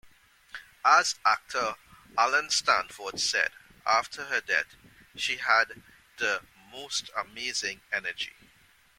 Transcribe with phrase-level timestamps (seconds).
[0.83, 1.75] As actor
[2.17, 3.51] Alan Stanford said
[3.85, 4.75] after her death,
[5.15, 5.83] She had
[6.17, 8.33] the most amazing energy.